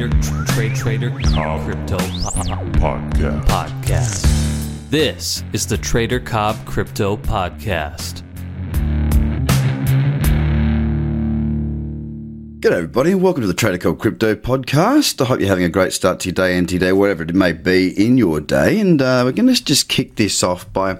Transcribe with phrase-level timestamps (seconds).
[0.00, 3.44] Trader, tr- trade, trader, crypto po- Podcast.
[3.44, 4.88] podcast.
[4.88, 8.22] This is the Trader Cobb Crypto Podcast.
[12.60, 15.20] G'day, everybody, and welcome to the Trader Cobb Crypto Podcast.
[15.20, 17.24] I hope you're having a great start to your day and to your day, whatever
[17.24, 18.80] it may be in your day.
[18.80, 20.98] And uh, we're going to just kick this off by,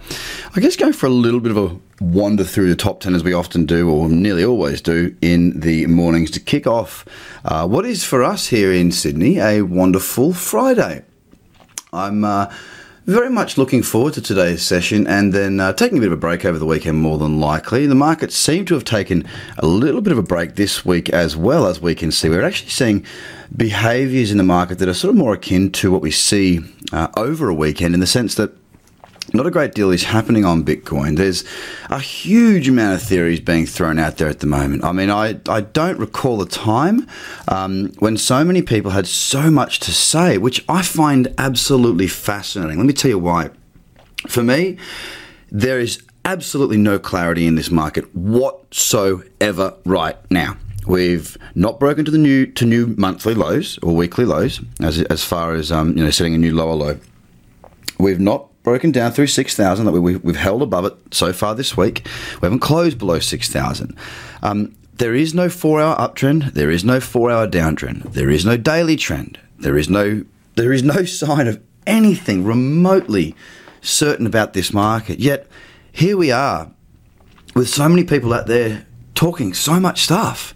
[0.55, 3.23] I guess, going for a little bit of a wander through the top 10 as
[3.23, 7.05] we often do, or nearly always do, in the mornings to kick off
[7.45, 11.05] uh, what is for us here in Sydney a wonderful Friday.
[11.93, 12.53] I'm uh,
[13.07, 16.21] very much looking forward to today's session and then uh, taking a bit of a
[16.21, 17.87] break over the weekend, more than likely.
[17.87, 19.27] The markets seem to have taken
[19.59, 22.29] a little bit of a break this week as well, as we can see.
[22.29, 23.05] We're actually seeing
[23.57, 26.61] behaviours in the market that are sort of more akin to what we see
[26.93, 28.53] uh, over a weekend in the sense that
[29.33, 31.17] not a great deal is happening on Bitcoin.
[31.17, 31.45] There's
[31.89, 34.85] a huge amount of theories being thrown out there at the moment.
[34.85, 37.07] I mean, I, I don't recall a time
[37.49, 42.79] um, when so many people had so much to say, which I find absolutely fascinating.
[42.79, 43.51] Let me tell you why.
[44.29, 44.77] For me,
[45.51, 50.57] there is absolutely no clarity in this market whatsoever right now.
[50.87, 55.23] We've not broken to the new to new monthly lows or weekly lows as as
[55.23, 56.99] far as um, you know setting a new lower low.
[57.99, 61.77] We've not broken down through 6,000 that we, we've held above it so far this
[61.77, 62.07] week.
[62.41, 63.97] We haven't closed below 6,000.
[64.45, 66.53] Um, there is no four hour uptrend.
[66.53, 68.13] There is no four hour downtrend.
[68.13, 69.41] There is no daily trend.
[69.59, 73.35] There is no there is no sign of anything remotely
[73.81, 75.19] certain about this market.
[75.19, 75.49] Yet
[75.91, 76.71] here we are
[77.57, 80.55] with so many people out there talking so much stuff.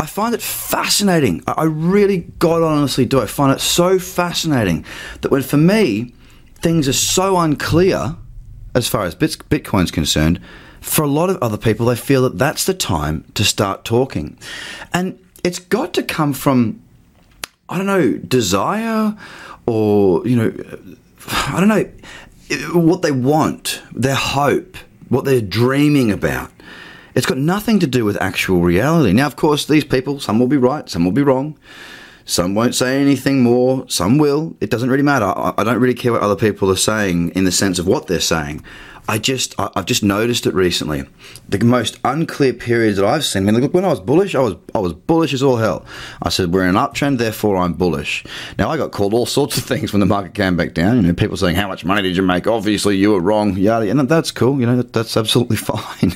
[0.00, 1.42] I find it fascinating.
[1.46, 3.20] I I really, God honestly do.
[3.20, 4.86] I find it so fascinating
[5.20, 6.14] that when for me,
[6.62, 8.16] things are so unclear
[8.74, 10.40] as far as Bitcoin's concerned,
[10.80, 14.38] for a lot of other people, they feel that that's the time to start talking.
[14.92, 16.82] And it's got to come from,
[17.68, 19.16] I don't know, desire
[19.66, 20.52] or, you know,
[21.28, 21.90] I don't know,
[22.80, 24.76] what they want, their hope,
[25.08, 26.50] what they're dreaming about.
[27.14, 29.12] It's got nothing to do with actual reality.
[29.12, 31.58] Now, of course, these people, some will be right, some will be wrong.
[32.24, 34.56] Some won't say anything more, some will.
[34.60, 35.26] It doesn't really matter.
[35.26, 38.06] I, I don't really care what other people are saying in the sense of what
[38.06, 38.64] they're saying.
[39.08, 41.04] I just, I, I've just noticed it recently.
[41.48, 43.48] The most unclear periods that I've seen.
[43.48, 45.84] I mean, look, when I was bullish, I was, I was bullish as all hell.
[46.22, 48.24] I said we're in an uptrend, therefore I'm bullish.
[48.58, 50.96] Now I got called all sorts of things when the market came back down.
[50.96, 52.46] You know, people saying how much money did you make?
[52.46, 53.56] Obviously you were wrong.
[53.56, 54.60] Yada, and that's cool.
[54.60, 56.12] You know, that, that's absolutely fine.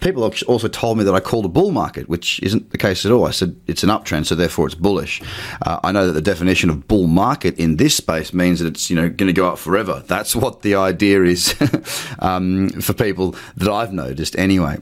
[0.00, 3.12] People also told me that I called a bull market, which isn't the case at
[3.12, 3.26] all.
[3.26, 5.22] I said it's an uptrend, so therefore it's bullish.
[5.62, 8.90] Uh, I know that the definition of bull market in this space means that it's
[8.90, 10.02] you know going to go up forever.
[10.06, 11.54] That's what the idea is
[12.26, 14.78] um, for people that I've noticed anyway.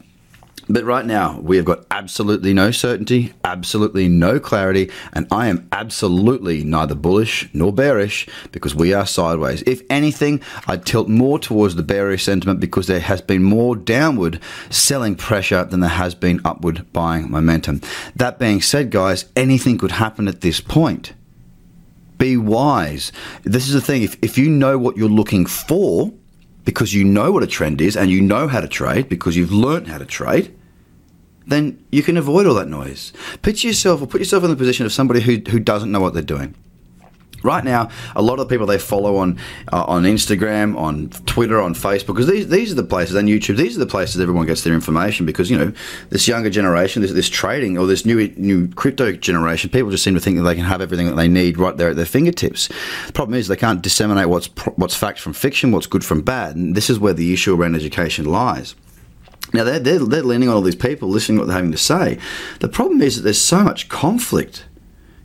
[0.67, 5.69] But right now, we have got absolutely no certainty, absolutely no clarity, and I am
[5.73, 9.63] absolutely neither bullish nor bearish because we are sideways.
[9.67, 14.41] If anything, I'd tilt more towards the bearish sentiment because there has been more downward
[14.71, 17.83] selling pressure than there has been upward buying momentum.
[18.17, 21.13] That being said, guys, anything could happen at this point.
[22.17, 23.13] Be wise.
[23.43, 26.11] This is the thing if, if you know what you're looking for,
[26.65, 29.53] because you know what a trend is and you know how to trade because you've
[29.53, 30.57] learnt how to trade,
[31.47, 33.13] then you can avoid all that noise.
[33.43, 36.15] Picture yourself or put yourself in the position of somebody who, who doesn't know what
[36.15, 36.55] they're doing.
[37.45, 39.39] Right now, a lot of the people they follow on
[39.73, 43.59] uh, on Instagram, on Twitter, on Facebook, because these these are the places, and YouTube,
[43.59, 45.27] these are the places everyone gets their information.
[45.27, 45.73] Because you know,
[46.09, 50.15] this younger generation, this, this trading or this new new crypto generation, people just seem
[50.15, 52.69] to think that they can have everything that they need right there at their fingertips.
[53.07, 56.57] The problem is they can't disseminate what's what's fact from fiction, what's good from bad,
[56.57, 58.75] and this is where the issue around education lies.
[59.53, 61.79] Now they're, they're, they're leaning on all these people, listening to what they're having to
[61.79, 62.19] say.
[62.59, 64.65] The problem is that there's so much conflict.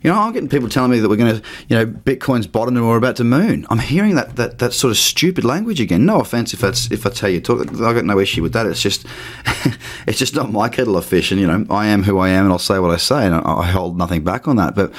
[0.02, 2.76] You know, I'm getting people telling me that we're going to, you know, Bitcoin's bottomed
[2.76, 3.66] and we're about to moon.
[3.68, 6.06] I'm hearing that, that that sort of stupid language again.
[6.06, 8.66] No offense if that's if I tell you talk, I got no issue with that.
[8.66, 9.06] It's just,
[10.06, 11.30] it's just not my kettle of fish.
[11.30, 13.34] And you know, I am who I am, and I'll say what I say, and
[13.34, 14.74] I, I hold nothing back on that.
[14.74, 14.92] But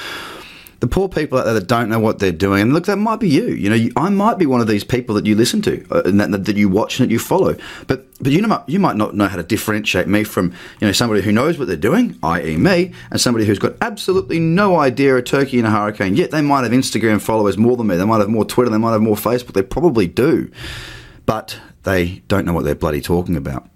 [0.82, 3.20] the poor people out there that don't know what they're doing, and look, that might
[3.20, 3.50] be you.
[3.50, 6.02] You know, you, I might be one of these people that you listen to uh,
[6.04, 7.54] and that, that you watch and that you follow.
[7.86, 10.92] But but you know, you might not know how to differentiate me from you know
[10.92, 15.16] somebody who knows what they're doing, i.e., me, and somebody who's got absolutely no idea
[15.16, 16.16] a turkey in a hurricane.
[16.16, 17.96] Yet they might have Instagram followers more than me.
[17.96, 18.68] They might have more Twitter.
[18.68, 19.52] They might have more Facebook.
[19.52, 20.50] They probably do,
[21.26, 23.68] but they don't know what they're bloody talking about.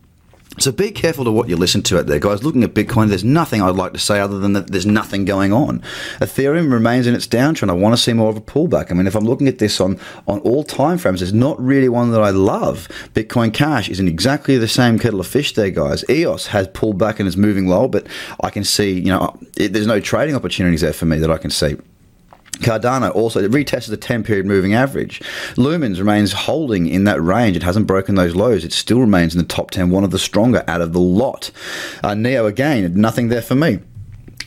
[0.59, 2.43] So be careful to what you listen to out there, guys.
[2.43, 5.53] Looking at Bitcoin, there's nothing I'd like to say other than that there's nothing going
[5.53, 5.81] on.
[6.21, 7.69] Ethereum remains in its downtrend.
[7.69, 8.91] I want to see more of a pullback.
[8.91, 11.89] I mean, if I'm looking at this on, on all time frames, there's not really
[11.89, 12.89] one that I love.
[13.13, 16.05] Bitcoin Cash is in exactly the same kettle of fish there, guys.
[16.09, 18.07] EOS has pulled back and is moving low, but
[18.41, 21.39] I can see, you know, it, there's no trading opportunities there for me that I
[21.39, 21.77] can see.
[22.59, 25.21] Cardano also retested the 10 period moving average.
[25.57, 27.57] Lumens remains holding in that range.
[27.57, 28.65] It hasn't broken those lows.
[28.65, 31.51] It still remains in the top 10, one of the stronger out of the lot.
[32.03, 33.81] Uh, Neo, again, nothing there for me.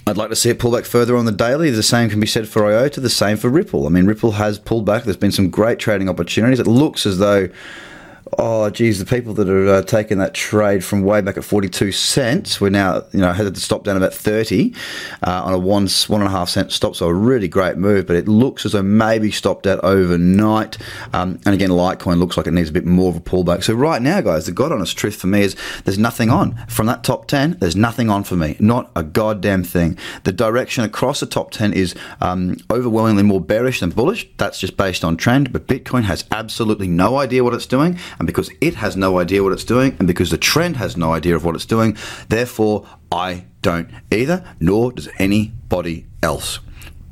[0.08, 1.70] I'd like to see it pull back further on the daily.
[1.70, 3.86] The same can be said for IOTA, the same for Ripple.
[3.86, 5.04] I mean, Ripple has pulled back.
[5.04, 6.60] There's been some great trading opportunities.
[6.60, 7.50] It looks as though
[8.38, 11.92] oh geez, the people that are uh, taking that trade from way back at 42
[11.92, 14.74] cents, we're now, you know, had to stop down about 30
[15.26, 16.96] uh, on a one, one and a half cent stop.
[16.96, 20.78] So a really great move, but it looks as though maybe stopped out overnight.
[21.14, 23.64] Um, and again, Litecoin looks like it needs a bit more of a pullback.
[23.64, 25.56] So right now, guys, the God honest truth for me is
[25.86, 26.56] there's nothing on.
[26.68, 28.56] From that top 10, there's nothing on for me.
[28.60, 29.98] Not a goddamn thing.
[30.24, 34.30] The direction across the top 10 is um, overwhelmingly more bearish than bullish.
[34.38, 38.28] That's just based on trend, but Bitcoin has absolutely no idea what it's doing and
[38.28, 41.36] because it has no idea what it's doing, and because the trend has no idea
[41.36, 46.60] of what it's doing, therefore I don't either, nor does anybody else.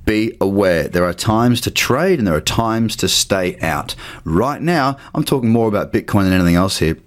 [0.05, 0.87] Be aware.
[0.87, 3.95] There are times to trade and there are times to stay out.
[4.23, 6.97] Right now, I'm talking more about Bitcoin than anything else here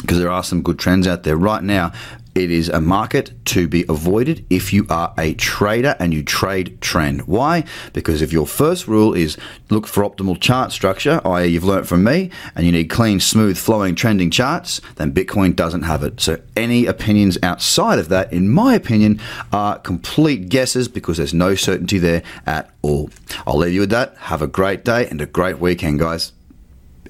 [0.00, 1.36] because there are some good trends out there.
[1.36, 1.92] Right now,
[2.38, 6.80] it is a market to be avoided if you are a trader and you trade
[6.80, 7.22] trend.
[7.22, 7.64] Why?
[7.92, 9.36] Because if your first rule is
[9.70, 13.58] look for optimal chart structure, i.e., you've learnt from me, and you need clean, smooth,
[13.58, 16.20] flowing, trending charts, then Bitcoin doesn't have it.
[16.20, 19.20] So any opinions outside of that, in my opinion,
[19.52, 23.10] are complete guesses because there's no certainty there at all.
[23.46, 24.16] I'll leave you with that.
[24.16, 26.32] Have a great day and a great weekend, guys.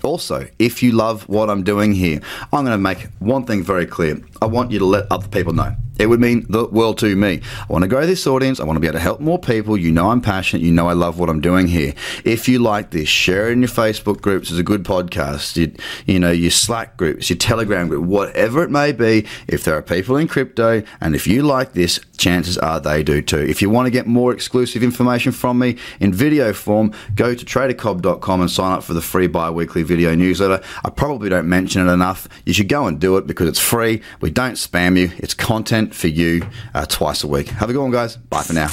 [0.02, 2.20] Also, if you love what I'm doing here,
[2.52, 4.20] I'm going to make one thing very clear.
[4.40, 5.76] I want you to let other people know.
[5.98, 7.40] It would mean the world to me.
[7.68, 8.60] I want to grow this audience.
[8.60, 9.76] I want to be able to help more people.
[9.76, 10.62] You know I'm passionate.
[10.62, 11.94] You know I love what I'm doing here.
[12.24, 14.50] If you like this, share it in your Facebook groups.
[14.50, 15.56] It's a good podcast.
[15.56, 15.74] You,
[16.06, 19.26] you know, your Slack groups, your Telegram group, whatever it may be.
[19.46, 23.22] If there are people in crypto and if you like this, chances are they do
[23.22, 23.38] too.
[23.38, 27.44] If you want to get more exclusive information from me in video form, go to
[27.44, 30.62] tradercobb.com and sign up for the free bi-weekly video newsletter.
[30.84, 32.28] I probably don't mention it enough.
[32.44, 34.02] You should go and do it because it's free.
[34.20, 35.10] We don't spam you.
[35.18, 35.34] It's
[35.88, 36.42] content for you
[36.74, 37.48] uh, twice a week.
[37.48, 38.16] Have a good one, guys.
[38.16, 38.68] Bye for now.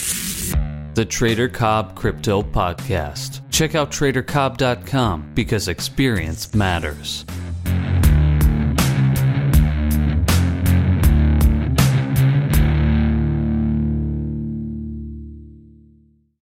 [0.94, 3.42] The Trader Cobb Crypto Podcast.
[3.52, 7.26] Check out tradercobb.com because experience matters.